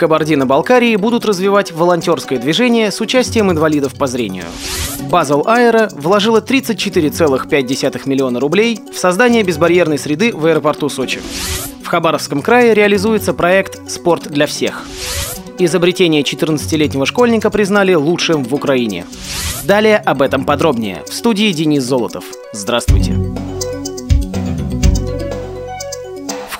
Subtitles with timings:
[0.00, 4.46] Кабардино-Балкарии будут развивать волонтерское движение с участием инвалидов по зрению.
[5.10, 11.20] Базел Аэро вложила 34,5 миллиона рублей в создание безбарьерной среды в аэропорту Сочи.
[11.84, 14.86] В Хабаровском крае реализуется проект «Спорт для всех».
[15.58, 19.04] Изобретение 14-летнего школьника признали лучшим в Украине.
[19.64, 21.02] Далее об этом подробнее.
[21.06, 22.24] В студии Денис Золотов.
[22.54, 23.29] Здравствуйте.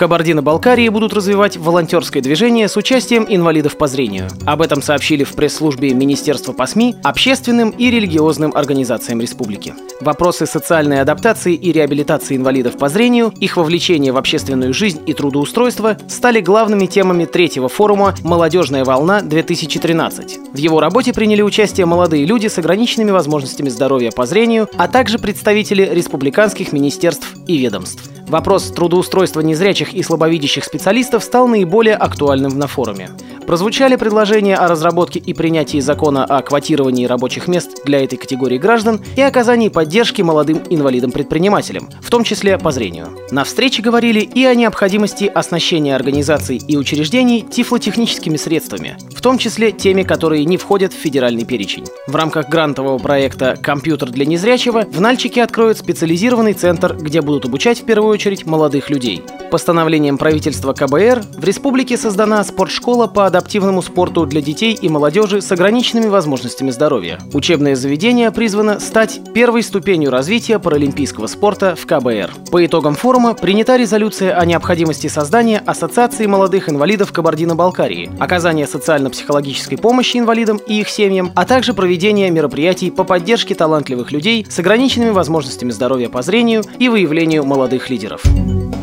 [0.00, 4.28] Кабардино-Балкарии будут развивать волонтерское движение с участием инвалидов по зрению.
[4.46, 9.74] Об этом сообщили в пресс-службе Министерства по СМИ, общественным и религиозным организациям республики.
[10.00, 15.98] Вопросы социальной адаптации и реабилитации инвалидов по зрению, их вовлечение в общественную жизнь и трудоустройство
[16.08, 20.54] стали главными темами третьего форума «Молодежная волна-2013».
[20.54, 25.18] В его работе приняли участие молодые люди с ограниченными возможностями здоровья по зрению, а также
[25.18, 28.09] представители республиканских министерств и ведомств.
[28.30, 33.10] Вопрос трудоустройства незрячих и слабовидящих специалистов стал наиболее актуальным на форуме.
[33.44, 39.00] Прозвучали предложения о разработке и принятии закона о квотировании рабочих мест для этой категории граждан
[39.16, 43.08] и оказании поддержки молодым инвалидам-предпринимателям, в том числе по зрению.
[43.32, 49.72] На встрече говорили и о необходимости оснащения организаций и учреждений тифлотехническими средствами, в том числе
[49.72, 51.86] теми, которые не входят в федеральный перечень.
[52.06, 57.80] В рамках грантового проекта «Компьютер для незрячего» в Нальчике откроют специализированный центр, где будут обучать
[57.80, 58.12] в первую
[58.44, 59.22] молодых людей.
[59.50, 65.50] Постановлением правительства КБР в республике создана спортшкола по адаптивному спорту для детей и молодежи с
[65.50, 67.18] ограниченными возможностями здоровья.
[67.32, 72.30] Учебное заведение призвано стать первой ступенью развития паралимпийского спорта в КБР.
[72.52, 80.18] По итогам форума принята резолюция о необходимости создания Ассоциации молодых инвалидов Кабардино-Балкарии, оказания социально-психологической помощи
[80.18, 85.70] инвалидам и их семьям, а также проведения мероприятий по поддержке талантливых людей с ограниченными возможностями
[85.70, 88.09] здоровья по зрению и выявлению молодых лидеров.
[88.10, 88.79] Киров.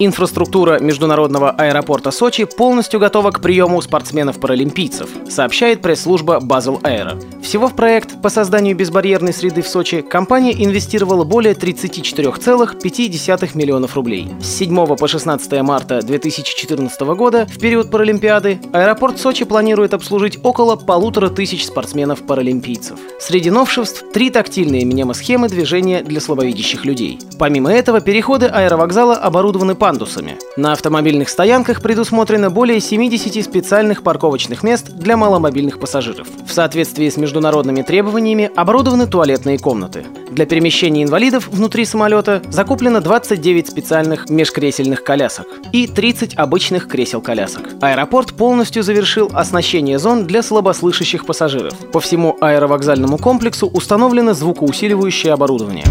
[0.00, 7.20] Инфраструктура международного аэропорта Сочи полностью готова к приему спортсменов-паралимпийцев, сообщает пресс-служба Базел Air.
[7.42, 14.28] Всего в проект по созданию безбарьерной среды в Сочи компания инвестировала более 34,5 миллионов рублей.
[14.40, 20.76] С 7 по 16 марта 2014 года, в период Паралимпиады, аэропорт Сочи планирует обслужить около
[20.76, 23.00] полутора тысяч спортсменов-паралимпийцев.
[23.18, 27.18] Среди новшеств– три тактильные минемосхемы движения для слабовидящих людей.
[27.36, 30.36] Помимо этого, переходы аэровокзала оборудованы пандусами.
[30.58, 36.28] На автомобильных стоянках предусмотрено более 70 специальных парковочных мест для маломобильных пассажиров.
[36.46, 40.04] В соответствии с международными требованиями оборудованы туалетные комнаты.
[40.30, 47.70] Для перемещения инвалидов внутри самолета закуплено 29 специальных межкресельных колясок и 30 обычных кресел-колясок.
[47.80, 51.72] Аэропорт полностью завершил оснащение зон для слабослышащих пассажиров.
[51.92, 55.86] По всему аэровокзальному комплексу установлено звукоусиливающее оборудование.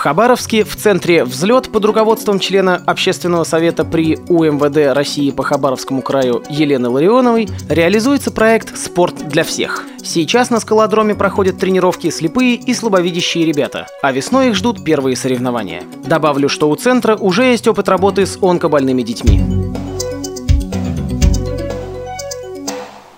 [0.00, 6.42] Хабаровске в центре «Взлет» под руководством члена Общественного совета при УМВД России по Хабаровскому краю
[6.48, 9.84] Елены Ларионовой реализуется проект «Спорт для всех».
[10.02, 15.82] Сейчас на скалодроме проходят тренировки слепые и слабовидящие ребята, а весной их ждут первые соревнования.
[16.02, 19.59] Добавлю, что у центра уже есть опыт работы с онкобольными детьми.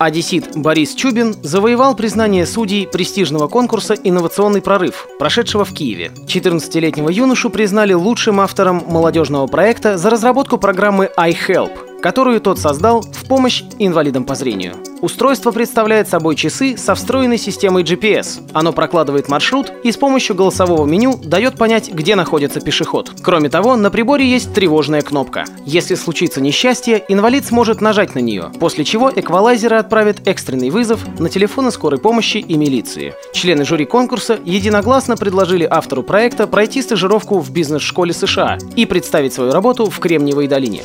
[0.03, 6.11] Одессит Борис Чубин завоевал признание судей престижного конкурса «Инновационный прорыв», прошедшего в Киеве.
[6.27, 13.27] 14-летнего юношу признали лучшим автором молодежного проекта за разработку программы iHelp, которую тот создал в
[13.29, 14.75] помощь инвалидам по зрению.
[15.03, 18.49] Устройство представляет собой часы со встроенной системой GPS.
[18.53, 23.11] Оно прокладывает маршрут и с помощью голосового меню дает понять, где находится пешеход.
[23.21, 25.43] Кроме того, на приборе есть тревожная кнопка.
[25.65, 31.27] Если случится несчастье, инвалид сможет нажать на нее, после чего эквалайзеры отправят экстренный вызов на
[31.27, 33.13] телефоны скорой помощи и милиции.
[33.33, 39.51] Члены жюри конкурса единогласно предложили автору проекта пройти стажировку в бизнес-школе США и представить свою
[39.51, 40.81] работу в Кремниевой долине.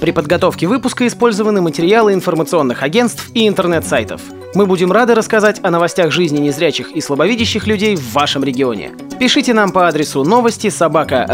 [0.00, 4.20] При подготовке выпуска использованы материалы информационных агентств и интернет-сайтов.
[4.54, 8.92] Мы будем рады рассказать о новостях жизни незрячих и слабовидящих людей в вашем регионе.
[9.18, 11.24] Пишите нам по адресу новости собака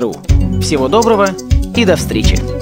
[0.00, 0.14] ру.
[0.62, 1.28] Всего доброго
[1.76, 2.53] и до встречи!